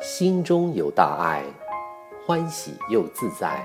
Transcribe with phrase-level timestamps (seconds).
[0.00, 1.44] 心中有大爱，
[2.26, 3.64] 欢喜又自在。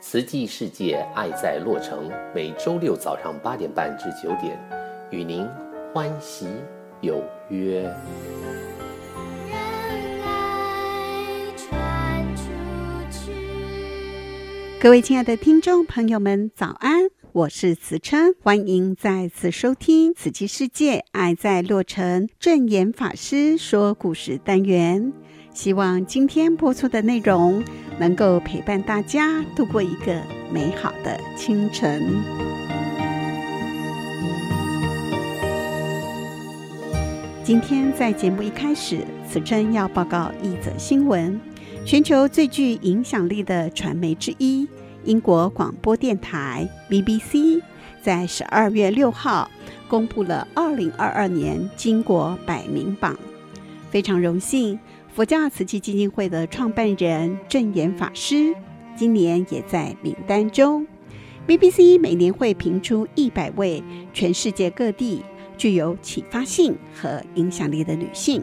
[0.00, 4.58] 慈济世界爱在洛城，每周六早上八点半至九点，
[5.10, 5.46] 与您
[5.92, 6.46] 欢喜
[7.00, 7.90] 有约。
[14.80, 17.03] 各位亲爱的听众朋友们，早安！
[17.34, 25.12] 我是慈琛，欢迎再次收听《慈济世界爱在洛城》正言法师说故事单元。
[25.52, 27.60] 希望今天播出的内容
[27.98, 32.22] 能够陪伴大家度过一个美好的清晨。
[37.42, 41.40] 今天在节目一开始，慈琛要报告一则新闻。
[41.84, 44.66] 全球最具影响力的传媒之一，
[45.04, 47.60] 英国广播电台 BBC，
[48.02, 49.50] 在十二月六号
[49.86, 53.18] 公布了二零二二年经国百名榜。
[53.90, 54.78] 非常荣幸，
[55.14, 58.54] 佛教慈济基金会的创办人证严法师
[58.96, 60.86] 今年也在名单中。
[61.46, 63.82] BBC 每年会评出一百位
[64.14, 65.22] 全世界各地
[65.58, 68.42] 具有启发性和影响力的女性。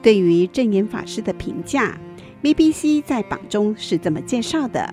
[0.00, 1.98] 对于证严法师的评价。
[2.42, 4.92] BBC 在榜中是这么介绍的：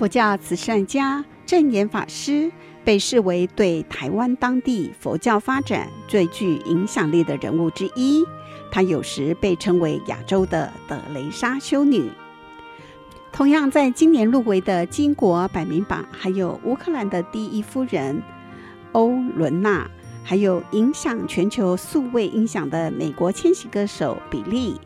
[0.00, 2.50] 佛教慈善家证严法师
[2.82, 8.24] 被视为对台湾当地佛教发展最具影响力的人物之一。
[8.70, 12.10] 她有时被称为亚洲的德蕾莎修女。
[13.30, 18.22] 同样在今年入围的金国百名榜，还有乌克兰的第一夫人
[18.92, 19.86] 欧伦娜，
[20.24, 24.80] 还有影响全球数位音响的美国千禧歌手比利。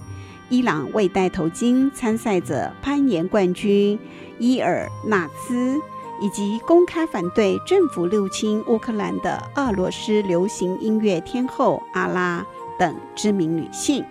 [0.54, 3.98] 伊朗未戴头巾参赛者攀岩冠军
[4.38, 5.80] 伊尔纳兹，
[6.20, 12.46] 以及公开反对政府入侵乌克兰的俄罗斯流行音乐天后阿拉
[12.78, 14.04] 等知名女性。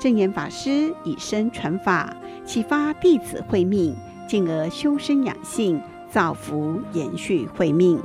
[0.00, 3.94] 证严法师以身传法，启发弟子慧命，
[4.28, 5.80] 进而修身养性，
[6.10, 8.00] 造福延续慧命。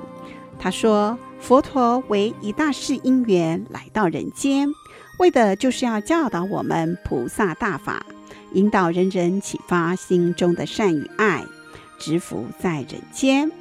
[0.60, 4.70] 他说：“佛陀为一大事因缘来到人间。”
[5.18, 8.06] 为的就是要教导我们菩萨大法，
[8.54, 11.44] 引导人人启发心中的善与爱，
[12.00, 13.52] 植福在人间。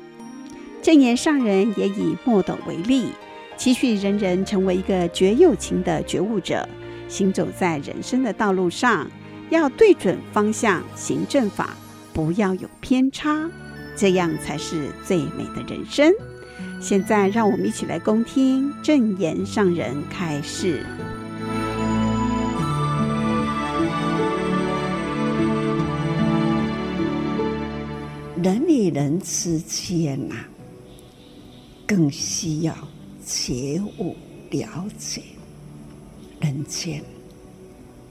[0.80, 3.12] 正言上人也以墨斗为例，
[3.56, 6.68] 期许人人成为一个觉有情的觉悟者，
[7.06, 9.08] 行走在人生的道路上，
[9.50, 11.76] 要对准方向行正法，
[12.12, 13.48] 不要有偏差，
[13.94, 16.12] 这样才是最美的人生。
[16.80, 20.84] 现在，让我们一起来恭听正言上人开示。
[28.92, 30.48] 人之间呐、啊，
[31.86, 32.76] 更需要
[33.24, 34.14] 觉悟
[34.50, 35.22] 了解
[36.40, 37.02] 人间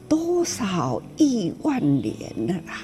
[0.09, 2.81] 多少亿万年了啦！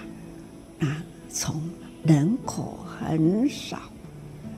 [0.80, 1.62] 啊，从
[2.04, 3.82] 人口很少、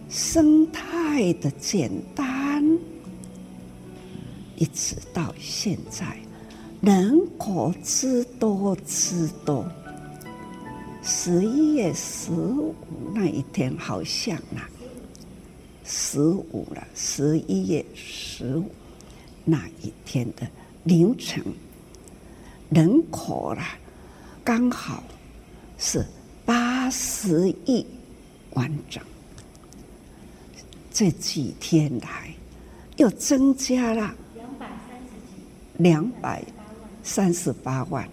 [0.09, 2.63] 生态的简单，
[4.55, 6.17] 一直到现在
[6.81, 9.65] 人口之多之多。
[11.09, 12.75] 十一月十五
[13.15, 14.69] 那一天，好像啊，
[15.83, 16.87] 十五了。
[16.93, 18.69] 十一月十五
[19.43, 20.47] 那一天的
[20.83, 21.43] 凌晨，
[22.69, 23.75] 人口啦，
[24.43, 25.03] 刚好
[25.79, 26.05] 是
[26.45, 27.83] 八十亿
[28.51, 29.03] 完整。
[30.93, 32.31] 这几天来，
[32.97, 34.13] 又增加了
[35.77, 36.43] 两百
[37.01, 38.07] 三十八万。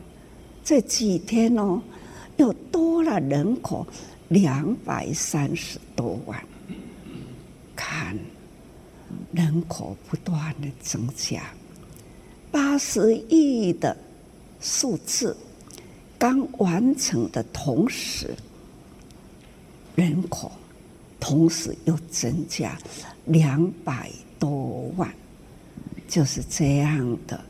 [0.65, 1.83] 这几天哦。
[2.37, 3.87] 又多了人口
[4.29, 6.43] 两百三十多万，
[7.75, 8.17] 看
[9.33, 11.43] 人口不断的增加，
[12.51, 13.97] 八十亿的
[14.61, 15.37] 数字
[16.19, 18.35] 刚完成的同时，
[19.95, 20.53] 人口
[21.19, 22.77] 同时又增加
[23.25, 25.11] 两百多万，
[26.09, 27.41] 就是这样的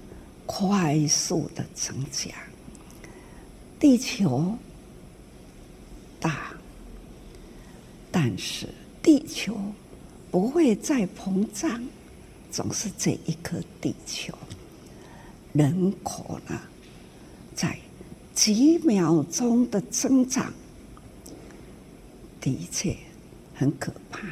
[0.45, 2.31] 快速的增加，
[3.81, 4.57] 地球。
[6.27, 6.53] 大，
[8.11, 8.67] 但是
[9.01, 9.57] 地球
[10.29, 11.81] 不会再膨胀，
[12.51, 14.35] 总是这一颗地球，
[15.53, 16.61] 人口呢，
[17.55, 17.79] 在
[18.35, 20.53] 几秒钟的增长，
[22.41, 22.97] 的确
[23.55, 24.27] 很可怕。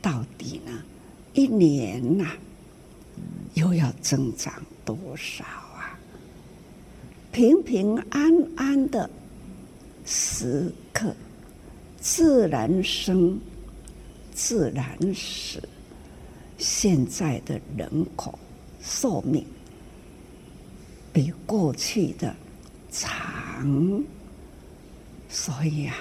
[0.00, 0.82] 到底呢，
[1.34, 2.26] 一年呐，
[3.52, 5.98] 又要增长多少啊？
[7.30, 9.10] 平平安安的。
[10.04, 11.14] 时刻，
[12.00, 13.38] 自然生，
[14.32, 15.62] 自然死，
[16.58, 18.38] 现在的人口
[18.80, 19.44] 寿命
[21.12, 22.34] 比过去的
[22.90, 24.04] 长，
[25.28, 25.94] 所以啊，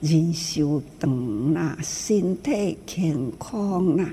[0.00, 4.12] 人寿长啊，身体健康啦，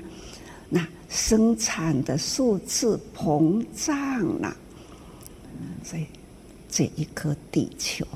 [0.68, 4.56] 那生产的数字膨胀啦，
[5.84, 6.06] 所以
[6.70, 8.06] 这一颗地球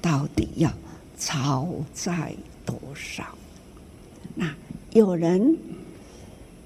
[0.00, 0.72] 到底要
[1.18, 2.34] 超载
[2.64, 3.24] 多少？
[4.34, 4.54] 那
[4.92, 5.56] 有人。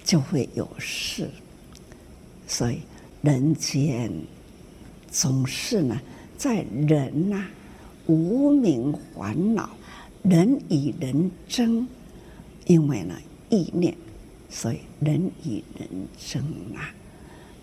[0.05, 1.31] 就会有事，
[2.49, 2.81] 所以
[3.23, 4.13] 人间
[5.13, 5.97] 总是呢，
[6.37, 7.47] 在人呐、
[8.09, 9.71] 无明烦恼，
[10.25, 11.87] 人与人争，
[12.67, 13.15] 因为呢
[13.49, 13.97] 意念，
[14.51, 15.89] 所以人与人
[16.19, 16.43] 争
[16.75, 16.93] 啊，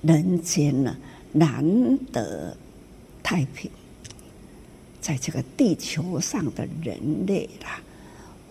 [0.01, 0.95] 人间呢
[1.33, 2.55] 难得
[3.21, 3.69] 太平，
[5.01, 7.81] 在这个地球上的人类啦，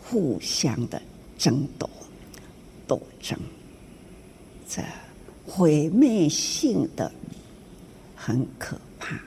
[0.02, 1.00] 互相的
[1.36, 1.88] 争夺
[2.86, 3.38] 斗争。
[4.68, 4.82] 这
[5.46, 7.10] 毁灭性的
[8.14, 9.18] 很可怕，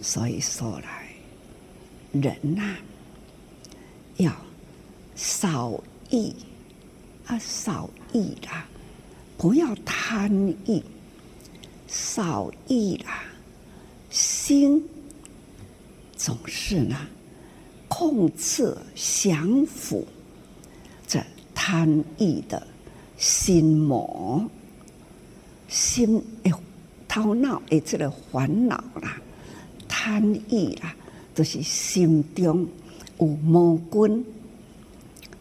[0.00, 1.08] 所以说来，
[2.12, 2.76] 人呐、
[4.16, 4.32] 要
[5.14, 5.72] 少
[6.10, 6.32] 欲
[7.26, 8.66] 啊，少欲啦，
[9.36, 10.32] 不要贪
[10.66, 10.82] 欲，
[11.88, 13.24] 少欲啦，
[14.10, 14.82] 心
[16.24, 16.96] 总是呢
[17.86, 20.06] 控制降服
[21.06, 21.22] 这
[21.54, 22.66] 贪欲的。
[23.16, 24.44] 心魔、
[25.68, 26.52] 心诶，
[27.06, 29.22] 头脑诶，这个烦恼啦、
[29.86, 30.94] 贪欲啦，
[31.32, 32.66] 都、就是心中
[33.20, 34.26] 有魔君，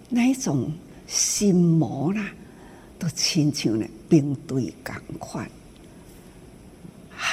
[0.08, 0.72] 那一种
[1.08, 2.32] 心魔啦，
[3.00, 5.50] 都亲像呢兵队共款，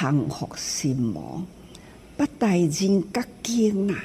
[0.01, 1.45] 降服心魔，
[2.21, 4.03] 不带人格经啊，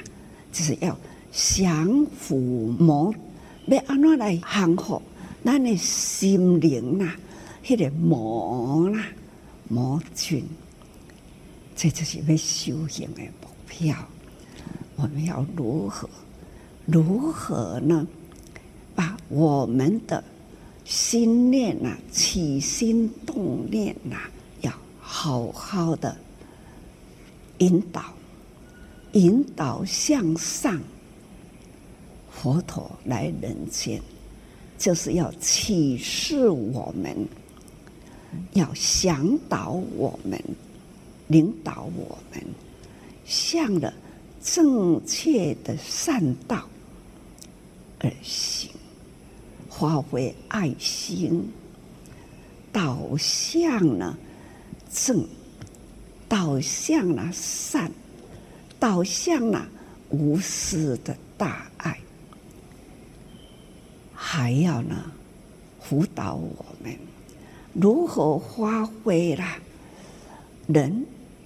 [0.51, 0.97] 就是要
[1.31, 2.35] 降服
[2.79, 3.13] 魔，
[3.67, 4.99] 要安怎来降服？
[5.45, 7.15] 咱的心灵啊，
[7.63, 9.05] 迄个魔啦，
[9.69, 10.43] 魔君，
[11.75, 13.95] 这就是要修行的目标。
[14.95, 16.09] 我们要如何，
[16.87, 18.07] 如何呢？
[18.95, 20.23] 把我们的
[20.85, 24.31] 心念呐、啊，起心动念呐、啊，
[24.61, 26.17] 要好好的
[27.59, 28.03] 引导，
[29.13, 30.81] 引导向上。
[32.31, 34.01] 佛陀来人间。
[34.77, 37.27] 就是要启示我们，
[38.53, 40.39] 要向导我们，
[41.25, 42.39] 领导我们，
[43.25, 43.91] 向着
[44.39, 46.69] 正确的善道
[47.97, 48.69] 而行，
[49.67, 51.51] 发挥爱心，
[52.71, 54.15] 导向了
[54.93, 55.27] 正，
[56.27, 57.91] 导向了善，
[58.79, 59.67] 导向了
[60.09, 61.97] 无私的大爱。
[64.13, 65.11] 还要呢，
[65.79, 66.97] 辅导我们
[67.73, 69.45] 如何发挥了
[70.67, 71.05] 人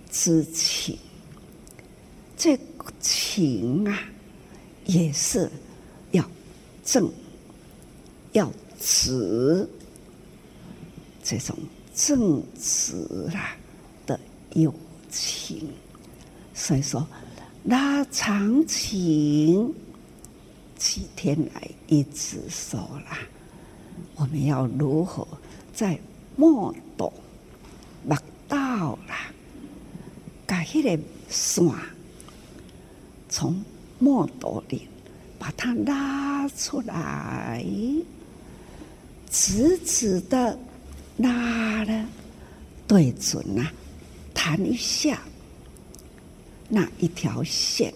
[0.10, 0.98] 之情，
[2.36, 2.58] 这
[3.00, 4.00] 情啊，
[4.86, 5.50] 也是
[6.12, 6.26] 要
[6.84, 7.12] 正，
[8.32, 9.70] 要直，
[11.24, 11.56] 这种
[11.94, 12.94] 正直
[13.32, 13.56] 啦
[14.54, 14.74] 友
[15.10, 15.70] 情。
[16.54, 17.08] 所以说，
[17.66, 19.74] 拉长情。
[20.78, 23.16] 几天来一直说了，
[24.16, 25.28] 我们要如何
[25.72, 26.00] 在
[26.36, 27.14] 默读、
[28.04, 28.18] 默
[28.48, 29.14] 到了，
[30.48, 31.70] 把那个线
[33.30, 33.64] 从
[34.00, 34.88] 默读里
[35.38, 37.64] 把它拉出来，
[39.30, 40.58] 直直的
[41.18, 42.06] 拉了，
[42.88, 43.72] 对准了，
[44.44, 45.22] 弹一下，
[46.68, 47.94] 那一条线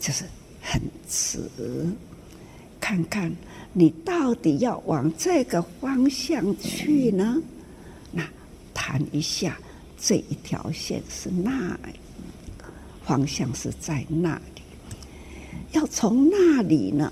[0.00, 0.24] 就是。
[0.60, 1.48] 很直，
[2.78, 3.34] 看看
[3.72, 7.40] 你到底要往这个方向去呢？
[8.12, 8.22] 那
[8.74, 9.58] 弹一下，
[9.98, 11.78] 这一条线是那，
[13.02, 14.62] 方向是在那里，
[15.72, 17.10] 要从那里呢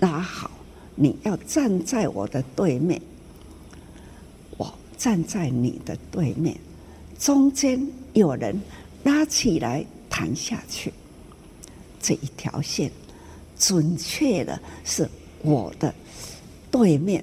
[0.00, 0.50] 拉好。
[0.96, 3.00] 你要站在我的对面，
[4.58, 6.54] 我站在你的对面，
[7.18, 7.84] 中间
[8.14, 8.58] 有人
[9.04, 10.92] 拉起来弹下去。
[12.00, 12.90] 这一条线，
[13.58, 15.08] 准确的是
[15.42, 15.92] 我的
[16.70, 17.22] 对面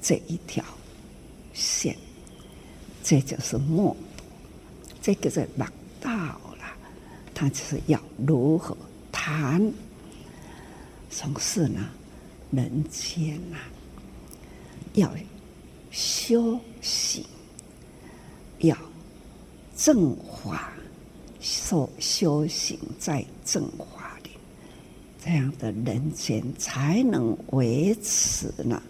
[0.00, 0.64] 这一条
[1.52, 1.96] 线，
[3.02, 4.24] 这就是默读，
[5.02, 5.66] 这个是默
[6.00, 6.64] 到了，
[7.34, 8.76] 他就是要如何
[9.10, 9.60] 谈？
[11.10, 11.90] 从事呢，
[12.50, 13.58] 人间呐、
[14.94, 15.12] 要
[15.90, 17.24] 修行，
[18.60, 18.76] 要
[19.76, 20.72] 正法，
[21.40, 24.30] 修修行在正法里。
[25.24, 28.82] 这样的人间才能维持呢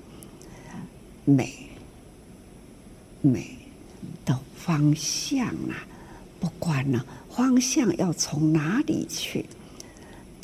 [1.25, 1.53] 美
[3.21, 3.57] 美
[4.25, 5.87] 的方向啊，
[6.39, 9.47] 不管呢方向要从哪里去，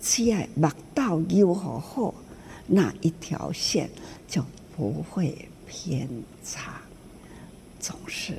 [0.01, 2.15] 只要目到有好好，
[2.67, 3.91] 那一条线
[4.27, 4.45] 就
[4.77, 6.09] 不会偏
[6.43, 6.81] 差。
[7.79, 8.35] 总是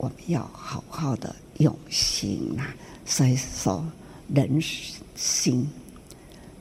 [0.00, 3.84] 我们要好好的用心啊，所以说
[4.34, 4.58] 人
[5.14, 5.68] 心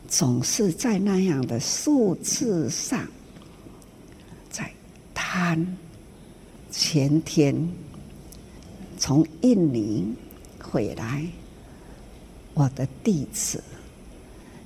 [0.10, 3.08] 总是在那样的数字上
[4.50, 4.70] 在。
[5.32, 5.78] 贪
[6.72, 7.56] 前天
[8.98, 10.12] 从印尼
[10.60, 11.24] 回来，
[12.56, 13.64] 我的弟子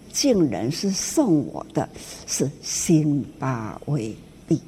[0.10, 1.89] 竟然是送我的
[2.27, 4.15] 是辛巴威
[4.48, 4.62] 币，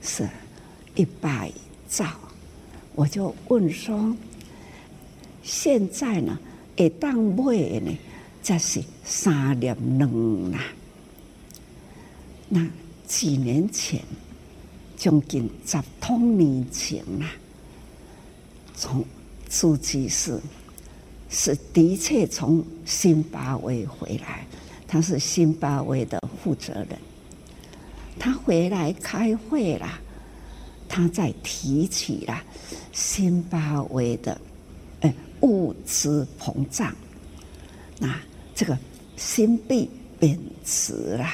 [0.00, 0.28] 是
[0.94, 1.52] 一百
[1.88, 2.06] 兆。
[2.94, 4.16] 我就问说：
[5.42, 6.38] 现在呢，
[6.76, 7.96] 一当买呢，
[8.42, 10.58] 这是三点两啦。
[12.48, 12.66] 那
[13.06, 14.00] 几年前。
[14.94, 17.26] 将近十多年前啦，
[18.76, 19.04] 从
[19.50, 20.38] 朱吉士
[21.28, 24.46] 是的确从新巴威回来，
[24.86, 26.88] 他是新巴威的负责人。
[28.16, 30.00] 他回来开会啦，
[30.94, 32.38] 他在提起了
[32.92, 34.38] 辛巴威的
[35.00, 36.94] 呃物资膨胀，
[37.98, 38.14] 那
[38.54, 38.78] 这个
[39.16, 39.88] 新币
[40.20, 41.26] 贬值了，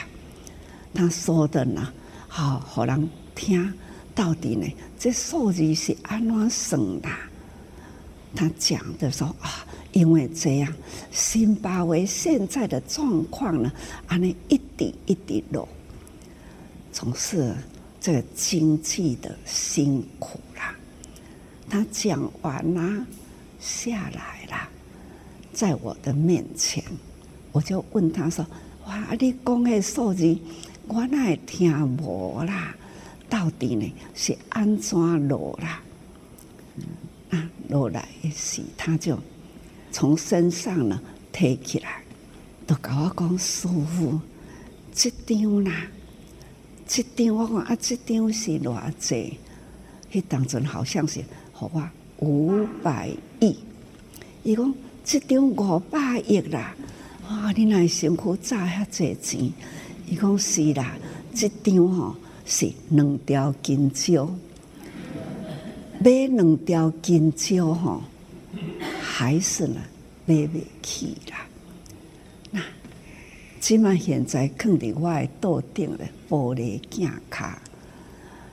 [0.95, 1.93] 他说的呢，
[2.29, 3.07] 好好让。
[3.35, 3.73] 听
[4.17, 4.67] 到底呢？
[4.99, 7.09] 这数据是安怎算的？
[8.35, 10.73] 他讲的说啊，因为这样，
[11.13, 13.73] 辛巴威现在的状况呢，
[14.09, 15.69] 安尼一滴一滴落，
[16.93, 17.55] 总是
[18.01, 20.75] 这个经济的辛苦啦。
[21.69, 23.07] 他讲完啦，
[23.61, 24.69] 下来了，
[25.53, 26.83] 在我的面前，
[27.53, 28.47] 我就问他说
[28.87, 30.39] ：“哇，你讲的数字，
[30.87, 32.75] 我哪会听无啦？”
[33.29, 35.83] 到底呢是安怎落啦？
[37.29, 39.19] 啊，落来一时他就
[39.93, 40.99] 从身上呢
[41.31, 42.03] 提起来，
[42.67, 44.19] 都跟我讲师父，
[44.95, 45.87] 这张啦，
[46.89, 49.39] 这张我讲啊，这张是偌济？
[50.11, 53.57] 迄当阵好像是好吧，五百亿。
[54.43, 56.75] 伊讲这张五百亿啦，
[57.29, 57.53] 哇！
[57.53, 59.53] 你那辛苦赚遐济钱？
[60.09, 60.97] 伊讲是啦，
[61.33, 62.17] 这张吼。
[62.51, 64.25] 是两条金蕉，
[66.01, 68.03] 买两条金蕉吼，
[69.03, 69.79] 还是呢
[70.25, 71.47] 买不起啦。
[72.51, 72.63] 那
[73.61, 77.61] 起码现在放在我的桌顶的玻璃镜卡，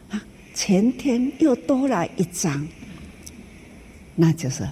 [0.09, 0.21] 啊，
[0.53, 2.67] 前天又多了一张，
[4.15, 4.67] 那就是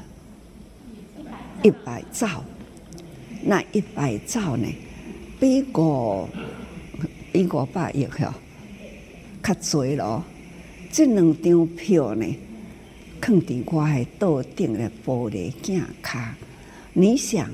[1.61, 2.43] 一百兆。
[3.45, 4.65] 那一百兆呢，
[5.39, 6.29] 比过
[7.31, 8.33] 比过百亿哦。
[9.43, 10.23] 较侪咯，
[10.89, 12.25] 这两张票呢，
[13.21, 16.35] 放伫我的桌顶的玻璃镜卡。
[16.93, 17.51] 你想，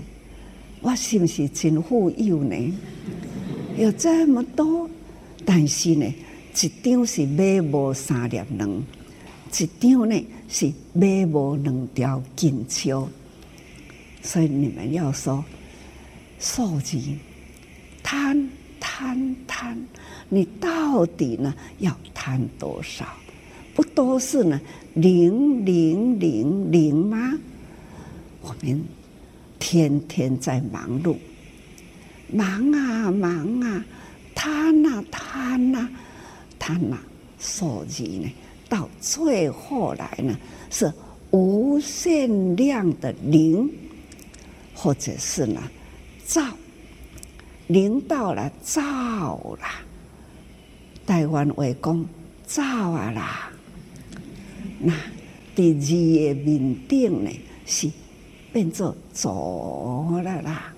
[0.82, 2.74] 我是不是真富有呢？
[3.78, 4.90] 有这么多，
[5.46, 6.06] 但是呢，
[6.56, 8.84] 一张是买无三粒卵，
[9.52, 13.08] 一张呢是买无两条金蕉。
[14.22, 15.44] 所以你们要说，
[16.40, 16.98] 数字
[18.02, 19.78] 贪贪贪。
[20.30, 23.06] 你到底呢要贪多少？
[23.74, 24.60] 不都是呢
[24.94, 27.38] 零零零零吗？
[28.42, 28.84] 我们
[29.60, 31.18] 天天在忙碌，
[32.32, 33.86] 忙啊忙啊，
[34.34, 35.90] 贪啊贪啊
[36.58, 36.98] 贪啊，
[37.38, 38.32] 所以呢，
[38.68, 40.36] 到最后来呢
[40.72, 40.92] 是
[41.32, 43.70] 无限量的零，
[44.74, 45.62] 或者是呢
[46.26, 46.44] 造，
[47.68, 49.82] 零到了造啦。
[51.06, 52.06] 台湾话讲
[52.46, 53.52] 造啊啦，
[54.80, 54.94] 那
[55.56, 57.32] 第二个面顶呢
[57.66, 57.90] 是
[58.52, 60.74] 变做走了啦，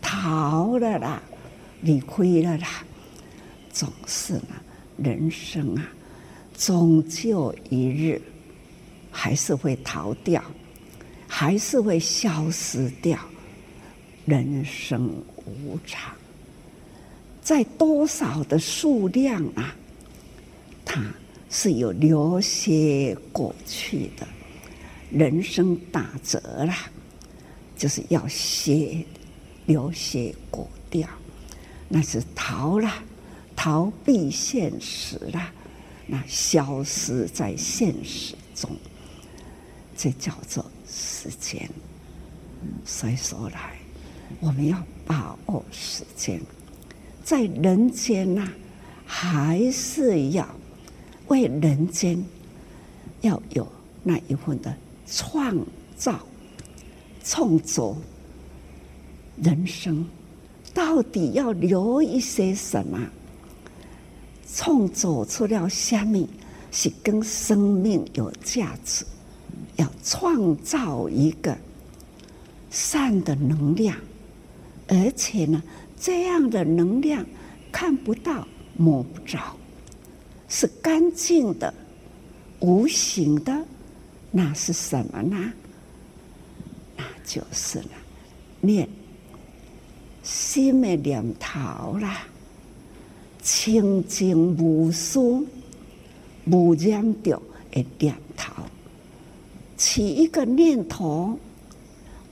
[0.00, 1.22] 逃了啦，
[1.82, 2.84] 离开了啦，
[3.72, 4.54] 总是呢，
[4.96, 5.88] 人生啊，
[6.56, 8.20] 终究一日
[9.10, 10.42] 还是会逃掉，
[11.26, 13.18] 还是会消失掉，
[14.24, 15.10] 人生
[15.46, 16.12] 无常。
[17.42, 19.74] 在多少的数量啊，
[20.84, 21.02] 它
[21.48, 24.28] 是有流血过去的，
[25.10, 26.90] 人生打折啦，
[27.80, 29.02] 就是要血
[29.64, 31.08] 流血过掉，
[31.88, 32.92] 那是逃了，
[33.56, 35.50] 逃避现实了，
[36.06, 38.70] 那消失在现实中，
[39.96, 41.66] 这叫做时间。
[42.84, 43.78] 所以说来，
[44.40, 46.38] 我们要把握时间。
[47.24, 48.46] 在人间呐、
[49.06, 50.46] 还是要
[51.28, 52.22] 为人间
[53.22, 53.66] 要有
[54.02, 55.56] 那一份的创
[55.96, 56.20] 造、
[57.24, 57.96] 创作。
[59.42, 60.06] 人生
[60.74, 62.98] 到底要留一些什么？
[64.52, 66.28] 创造出了什么
[66.70, 69.04] 是跟生命有价值？
[69.76, 71.56] 要创造一个
[72.70, 73.96] 善的能量，
[74.88, 75.62] 而且呢，
[75.98, 77.24] 这样的能量
[77.72, 78.46] 看不到、
[78.76, 79.56] 摸不着，
[80.48, 81.72] 是干净的、
[82.58, 83.64] 无形的，
[84.30, 85.52] 那是什么呢？
[87.32, 87.90] 就是了，
[88.60, 88.88] 念。
[90.22, 92.24] 心的念头啦，
[93.40, 95.46] 清净无私、
[96.44, 98.52] 无染着的念头，
[99.78, 101.38] 起一个念头，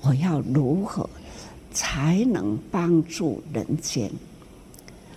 [0.02, 1.08] 我要如何
[1.72, 4.10] 才能帮助人间？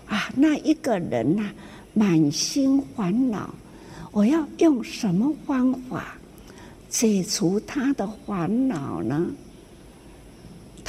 [0.06, 1.52] 啊，那一个人呐、
[1.94, 3.54] 满心烦恼，
[4.12, 6.16] 我要用什么方法
[6.90, 9.28] 解除他的烦恼呢？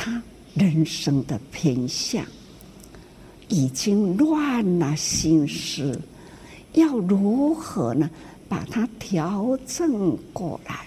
[0.03, 0.23] 他。
[0.55, 2.23] 人生的偏向
[3.49, 5.99] 已经乱了心思，
[6.75, 8.11] 要如何呢？
[8.51, 10.85] 把它调整过来，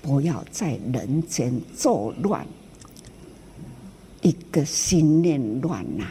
[0.00, 2.46] 不要在人间作乱。
[4.20, 6.06] 一个心念乱呐，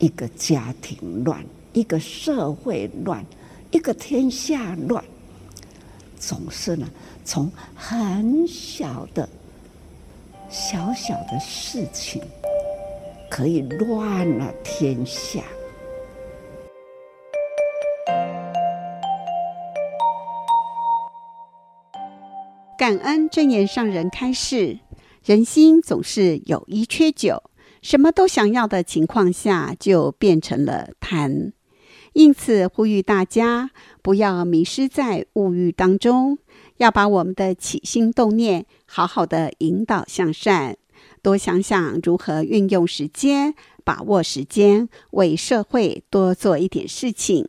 [0.00, 1.40] 一个家庭乱，
[1.72, 3.24] 一个社会乱，
[3.70, 5.04] 一个天下乱，
[6.18, 6.90] 总是呢，
[7.24, 9.28] 从很小的。
[10.50, 12.20] 小小的事情
[13.30, 15.40] 可以乱了天下。
[22.76, 24.80] 感恩正言上人开示：
[25.24, 27.44] 人心总是有一缺九，
[27.80, 31.52] 什么都想要的情况下，就变成了贪。
[32.12, 33.70] 因此，呼吁大家
[34.02, 36.38] 不要迷失在物欲当中。
[36.78, 40.76] 要把我们的起心动念好好的引导向善，
[41.20, 43.54] 多想想如何运用时间，
[43.84, 47.46] 把握时间，为社会多做一点事情，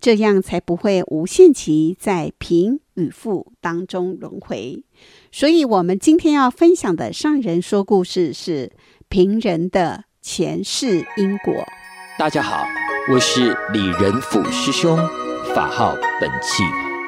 [0.00, 4.82] 这样才不会无限期在贫与富当中轮回。
[5.30, 8.72] 所以，我们今天要分享的上人说故事是
[9.10, 11.54] 贫人的前世因果。
[12.18, 12.64] 大家好，
[13.12, 14.96] 我是李仁甫师兄，
[15.52, 16.62] 法号本气。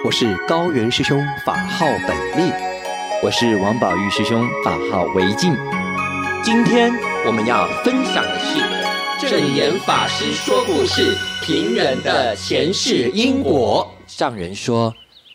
[0.05, 2.53] 我是高原师兄，法号本立；
[3.23, 5.57] 我是王宝玉师兄，法号为净。
[6.43, 6.93] 今天
[7.25, 13.89] 我们要分享的是证言法师说故事：贫人的前世因果。
[14.09, 14.93] 上人说，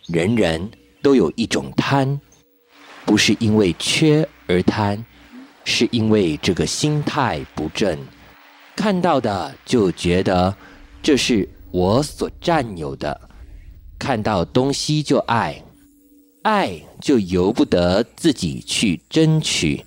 [0.07, 0.69] 人人
[1.01, 2.19] 都有一种贪，
[3.05, 5.01] 不是因为缺而贪，
[5.63, 7.97] 是因为这个心态不正，
[8.77, 10.55] 看到的就觉得
[11.01, 13.19] 这是我所占有的。
[13.97, 15.59] 看到东西就爱，
[16.43, 19.83] 爱就由不得自己去争取，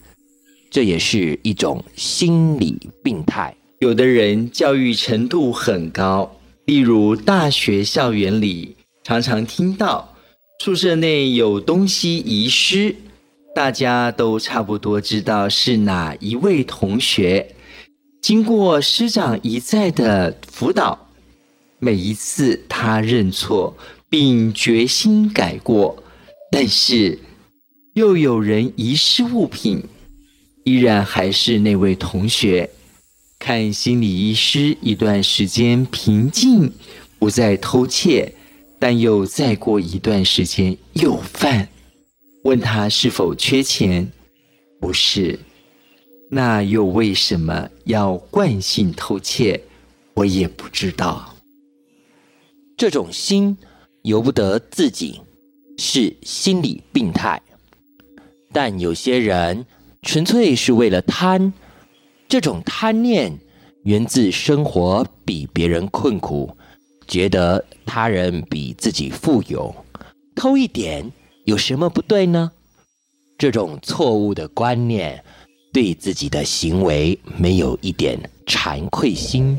[0.73, 3.55] 这也是一种心理病态。
[3.79, 6.29] 有的人教育程度很高，
[6.65, 8.75] 例如大学校园里
[9.05, 10.13] 常常听到
[10.59, 12.97] 宿舍内有东西遗失，
[13.55, 17.55] 大家都差不多知道是哪一位同学。
[18.21, 21.09] 经过师长一再的辅导，
[21.79, 23.77] 每一次他认错。
[24.13, 26.03] 并决心改过，
[26.51, 27.17] 但是
[27.95, 29.85] 又有人遗失物品，
[30.65, 32.69] 依然还是那位同学。
[33.39, 36.73] 看心理医师一段时间平静，
[37.21, 38.35] 不再偷窃，
[38.81, 41.69] 但又再过一段时间又犯。
[42.43, 44.11] 问他是否缺钱？
[44.81, 45.39] 不是。
[46.31, 49.61] 那又为什么要惯性偷窃？
[50.15, 51.35] 我也不知道。
[52.77, 53.57] 这种心。
[54.03, 55.21] 由不得自己，
[55.77, 57.39] 是心理病态。
[58.51, 59.67] 但有些人
[60.01, 61.53] 纯粹是为了贪，
[62.27, 63.39] 这种贪念
[63.83, 66.57] 源自生活比别人困苦，
[67.07, 69.75] 觉得他人比自己富有，
[70.35, 71.13] 偷一点
[71.45, 72.53] 有什么不对呢？
[73.37, 75.23] 这种错误的观念，
[75.73, 79.57] 对自己的行为没有一点惭愧心，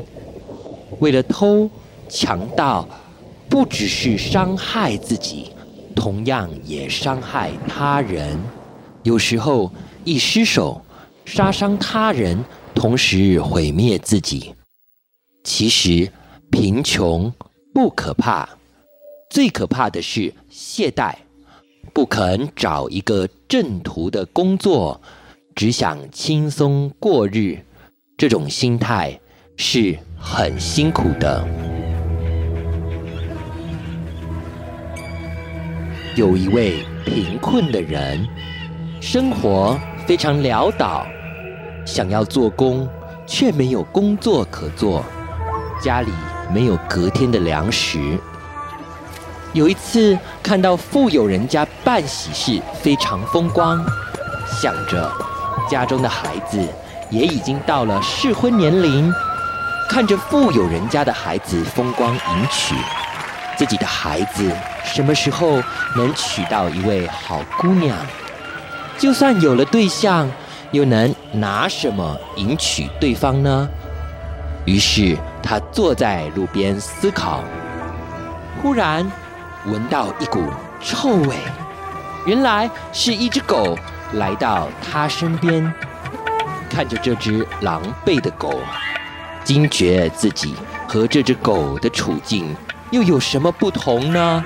[1.00, 1.70] 为了偷
[2.08, 2.88] 强盗。
[3.48, 5.50] 不只是伤害自己，
[5.94, 8.40] 同样也伤害他人。
[9.02, 9.70] 有时候
[10.04, 10.80] 一失手，
[11.26, 12.42] 杀伤他人，
[12.74, 14.54] 同时毁灭自己。
[15.44, 16.10] 其实
[16.50, 17.30] 贫穷
[17.74, 18.48] 不可怕，
[19.28, 21.14] 最可怕的是懈怠，
[21.92, 24.98] 不肯找一个正途的工作，
[25.54, 27.58] 只想轻松过日。
[28.16, 29.18] 这种心态
[29.56, 31.44] 是很辛苦的。
[36.14, 38.28] 有一位贫困的人，
[39.00, 41.06] 生活非常潦倒，
[41.86, 42.86] 想要做工，
[43.26, 45.04] 却没有工作可做，
[45.82, 46.12] 家里
[46.52, 48.18] 没有隔天的粮食。
[49.54, 53.84] 有一次看到富有人家办喜事，非常风光，
[54.60, 55.10] 想着
[55.72, 56.58] 家中的孩子
[57.08, 59.10] 也已经到了适婚年龄，
[59.88, 62.74] 看着富有人家的孩子风光迎娶。
[63.56, 64.50] 自己的孩子
[64.84, 65.62] 什么时候
[65.96, 67.96] 能娶到一位好姑娘？
[68.98, 70.28] 就算有了对象，
[70.72, 73.66] 又能拿什么迎娶对方呢？
[74.66, 77.40] 于是他坐在路边思考，
[78.60, 79.10] 忽然
[79.64, 80.44] 闻到一股
[80.82, 81.36] 臭味，
[82.26, 83.78] 原来是一只狗
[84.14, 85.72] 来到他身边，
[86.68, 88.60] 看着这只狼狈的狗，
[89.44, 90.54] 惊觉自己
[90.86, 92.54] 和这只狗的处境。
[92.90, 94.44] 又有什么不同呢？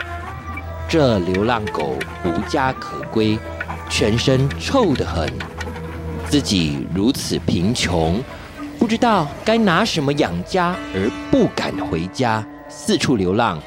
[0.89, 3.37] 这流浪狗无家可归，
[3.89, 5.29] 全身臭得很，
[6.29, 8.23] 自己如此贫穷，
[8.79, 13.61] 不知道该拿什么养家，而不敢回家，四处流浪。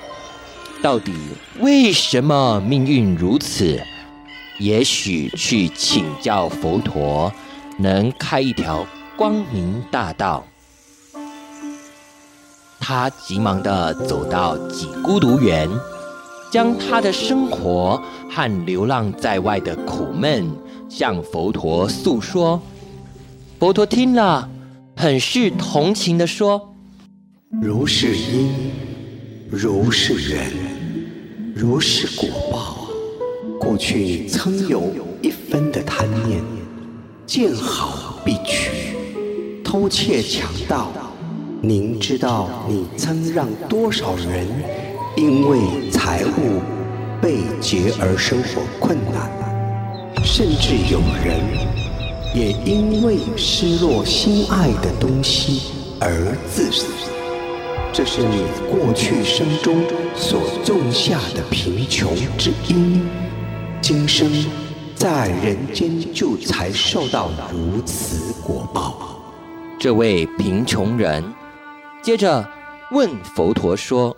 [0.82, 1.14] 到底
[1.60, 3.78] 为什么命运如此？
[4.60, 7.32] 也许去请教佛陀，
[7.78, 8.86] 能开一条
[9.18, 10.46] 光明大道。
[12.80, 15.70] 他急忙地走到几孤独园，
[16.52, 20.46] 将他的生活和流浪在外的苦闷
[20.90, 22.62] 向佛陀诉说。
[23.60, 24.50] 佛陀听了，
[24.96, 26.74] 很是同情地说
[27.62, 28.72] ：“如是因，
[29.50, 30.52] 如是缘，
[31.56, 32.79] 如是果报。
[33.60, 34.82] 过去曾有
[35.22, 36.42] 一分的贪念，
[37.28, 38.96] 见好必取，
[39.64, 40.92] 偷窃强盗。”
[41.62, 44.48] 您知道你曾让多少人
[45.18, 45.60] 因为
[45.92, 46.62] 财物
[47.22, 49.30] 被劫而生活困难，
[50.24, 51.42] 甚至有人
[52.34, 55.64] 也因为失落心爱的东西
[56.00, 56.86] 而自死。
[57.92, 59.84] 这是你过去生中
[60.16, 63.02] 所种下的贫穷之因，
[63.90, 64.30] 今生
[64.94, 69.20] 在人间就才受到如此果报。
[69.80, 71.24] 这位贫穷人。
[72.00, 72.48] 接着
[72.92, 74.16] 问佛陀说：“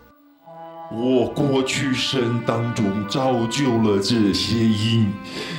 [0.91, 5.09] 我过去生当中造就了这些因，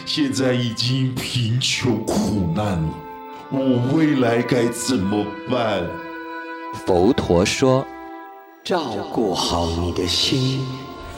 [0.05, 2.95] 现在已经贫穷苦难了，
[3.51, 5.87] 我未来该怎么办？”
[6.85, 7.83] 佛陀说
[8.63, 10.61] ：“照顾好你的心，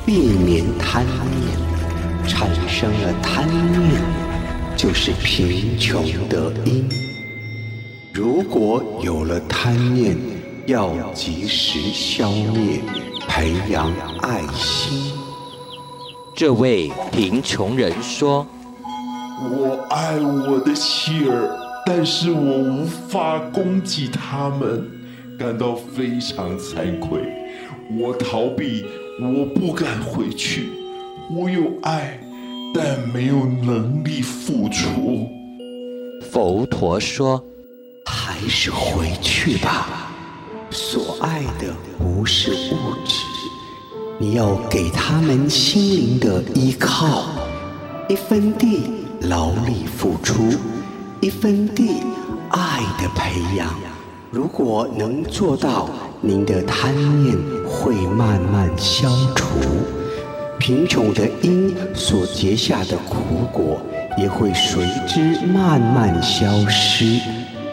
[0.06, 1.63] 避免贪念。
[2.26, 4.00] 产生了贪念，
[4.76, 6.88] 就是贫穷的因。
[8.12, 10.16] 如果有了贪念，
[10.66, 12.80] 要及时消灭，
[13.28, 15.12] 培养爱心。
[16.34, 18.46] 这位贫穷人说
[19.50, 24.90] ：“我爱我的妻儿，但是我无法供给他们，
[25.38, 27.20] 感到非常惭愧。
[27.98, 28.84] 我逃避，
[29.20, 30.70] 我不敢回去。
[31.30, 32.18] 我有爱，
[32.74, 35.28] 但没有能力付出。”
[36.30, 37.42] 佛陀说
[38.06, 40.10] ：“还是回去吧。”
[40.70, 43.14] 所爱的不是物质，
[44.18, 47.26] 你要给他们心灵的依靠。
[48.08, 48.90] 一分地
[49.22, 50.52] 劳力付出，
[51.20, 52.02] 一分地
[52.50, 53.72] 爱的培养。
[54.30, 55.88] 如果能做到，
[56.20, 59.46] 您的贪念会慢慢消除，
[60.66, 63.78] 贫穷的因所结下的苦果
[64.16, 67.20] 也会随之慢慢消失，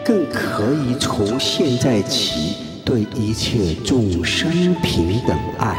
[0.04, 2.54] 更可以从现在起。
[2.84, 5.78] 对一切众生平等爱，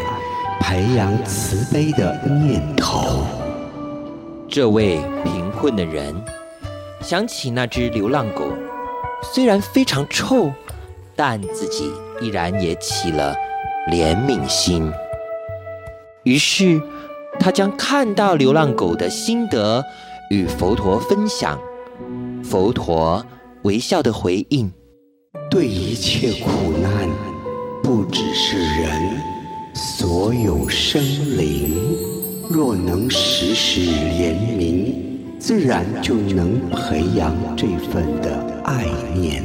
[0.59, 3.23] 培养慈悲的念头。
[4.49, 6.15] 这位贫困的人
[6.99, 8.51] 想起那只流浪狗，
[9.21, 10.51] 虽然非常臭，
[11.15, 13.35] 但自己依然也起了
[13.91, 14.91] 怜悯心。
[16.23, 16.81] 于是，
[17.39, 19.83] 他将看到流浪狗的心得
[20.29, 21.59] 与佛陀分享。
[22.43, 23.25] 佛陀
[23.63, 24.71] 微笑的回应。
[25.49, 26.49] 对一切苦
[26.81, 27.09] 难，
[27.83, 28.91] 不只是人，
[29.73, 31.01] 所有生
[31.37, 31.95] 灵，
[32.49, 34.93] 若能时时怜悯，
[35.39, 39.43] 自然就能培养这份的爱念。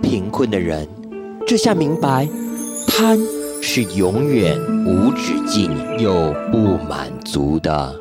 [0.00, 0.86] 贫困的人
[1.46, 2.28] 这下明白，
[2.86, 3.18] 贪
[3.62, 7.94] 是永远无止境又不满足的，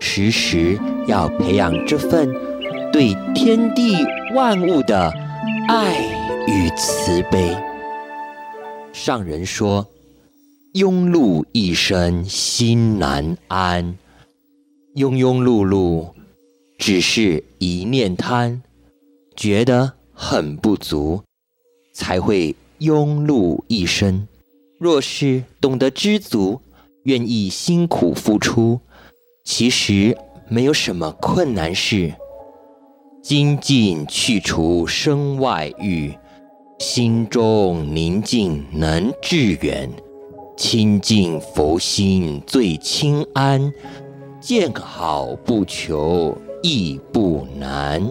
[0.00, 2.28] 时时要培养这份
[2.92, 5.10] 对天地万物的
[5.68, 6.20] 爱。
[6.48, 7.56] 与慈悲。
[8.92, 9.86] 上人说
[10.74, 13.96] ：“庸碌一生心难安，
[14.96, 16.10] 庸庸碌碌，
[16.78, 18.60] 只是一念贪，
[19.36, 21.22] 觉得很不足，
[21.94, 24.26] 才会庸碌一生。
[24.82, 26.60] 若是懂得知足，
[27.04, 28.80] 愿意辛苦付出，
[29.44, 30.18] 其实
[30.48, 32.12] 没有什么困难事。
[33.22, 36.12] 精进去除身外欲，
[36.80, 39.88] 心中宁静能致远。
[40.56, 43.72] 清净佛心最清安，
[44.40, 48.02] 见好不求亦不难。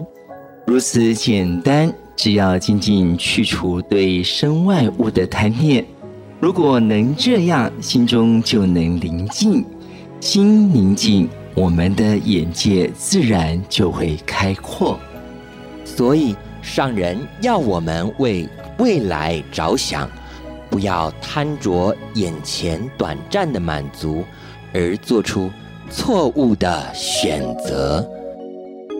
[0.66, 5.84] 如此简单，只要精进去除对身外物的贪念，
[6.42, 9.64] 如果能这样，心中就能宁静。
[10.18, 14.98] 心宁静，我们的眼界自然就会开阔。
[15.84, 20.10] 所以上人要我们为未来着想。
[20.68, 24.24] 不要贪着眼前短暂的满足，
[24.74, 25.48] 而做出
[25.90, 28.04] 错误的选择。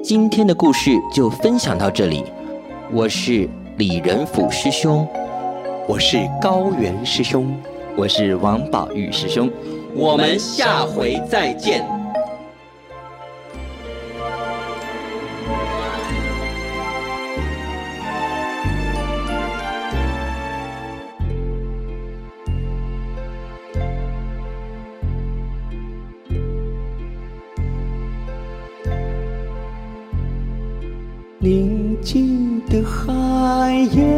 [0.00, 2.22] 今天的故事就分享到这里，
[2.92, 5.04] 我是李仁甫师兄，
[5.92, 7.54] 我是高原师兄，
[7.98, 9.50] 我是王宝玉师兄，
[9.94, 11.84] 我们下回再见。
[31.38, 34.11] 宁静的海耶，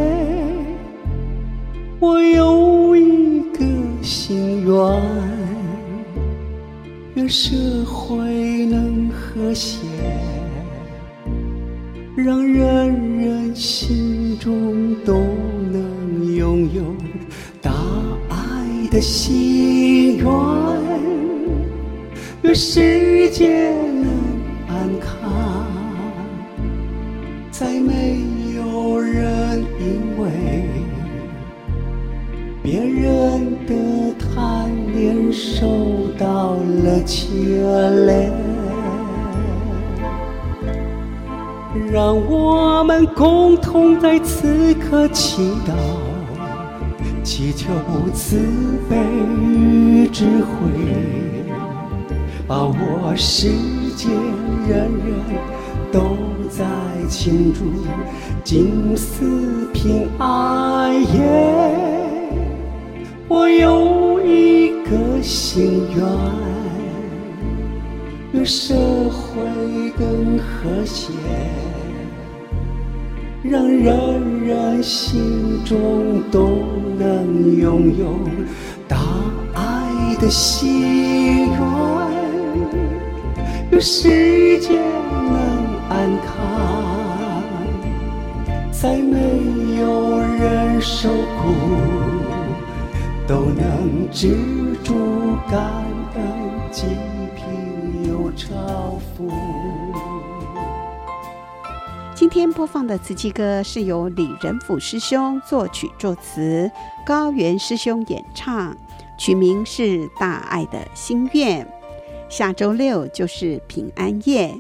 [7.29, 9.79] 社会能和谐，
[12.17, 15.15] 让人人心中都
[15.73, 16.95] 能拥有
[17.63, 17.73] 大
[18.29, 20.27] 爱的心愿，
[22.43, 22.81] 愿世
[43.15, 45.73] 共同在此刻祈祷，
[47.23, 47.69] 祈求
[48.13, 48.39] 慈
[48.89, 48.97] 悲
[49.41, 50.69] 与智慧，
[52.47, 53.49] 把握世
[53.97, 54.11] 间
[54.69, 55.17] 人人
[55.91, 56.17] 都
[56.51, 56.65] 在
[57.09, 57.65] 庆祝
[58.43, 61.75] 金丝平安夜，
[63.29, 66.05] 我有一个心愿，
[68.33, 68.75] 愿社
[69.11, 71.13] 会更和谐，
[73.47, 76.65] 让人人心中都
[76.99, 78.19] 能拥有
[78.89, 78.97] 大
[79.53, 81.59] 爱的心愿，
[83.71, 85.37] 愿世界能
[85.91, 87.43] 安康，
[88.73, 89.19] 再没
[89.79, 91.53] 有人受苦，
[93.27, 94.39] 都能知
[94.83, 94.95] 足
[95.51, 95.61] 感
[96.15, 96.23] 恩，
[96.73, 96.87] 济
[97.37, 99.29] 贫又超富。
[102.35, 106.69] 今天播放的慈济歌是由李仁甫师兄作曲作词，
[107.07, 108.77] 高原师兄演唱，
[109.17, 109.83] 曲名是
[110.19, 111.65] 《大爱的心愿》。
[112.29, 114.53] 下周六就是平安夜。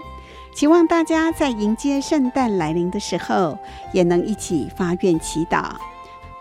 [0.54, 3.58] 期望大家在迎接圣诞来临的时候，
[3.92, 5.72] 也能一起发愿祈祷，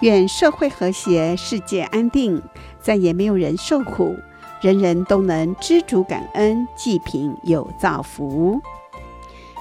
[0.02, 2.40] 愿社会和谐，世界安定，
[2.80, 4.16] 再也没有人受苦，
[4.62, 8.62] 人人都能知足感恩，济贫有造福。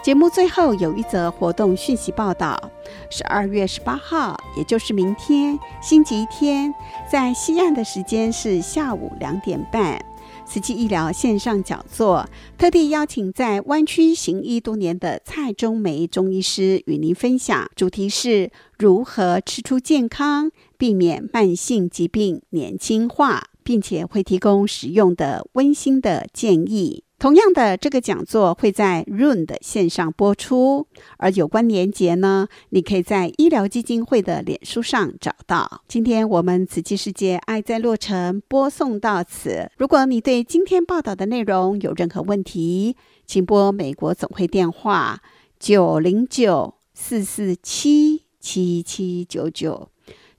[0.03, 2.61] 节目最后有一则活动讯息报道：
[3.09, 6.75] 十二月十八号，也就是明天，星期天，
[7.09, 10.05] 在西岸的时间是下午两点半。
[10.45, 27.05] 慈济医疗线上讲座，特地邀请在湾区行医多年的蔡中梅中医师与您分享，主题是如何吃出健康，避免慢性疾病年轻化，并且会提供实用的温馨的建议。
[27.23, 35.83] 同样的，这个讲座会在 Room 的线上播出，而有关连结呢，你可以在医疗基金会的脸书上找到。
[35.87, 39.71] 今天我们慈济世界爱在洛城播送到此。
[39.77, 45.23] 如果你对今天报道的内容有任何问题，请拨美国总会电话
[45.61, 49.91] 九零九四四七七七九九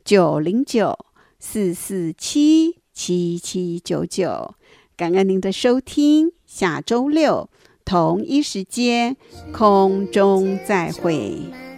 [0.04, 1.00] 九零九
[1.40, 4.56] 四四七七七九九。
[5.04, 6.32] 感恩您的收听。
[6.46, 7.50] 下周六
[7.84, 9.18] 同一时间
[9.52, 11.73] 空中再会。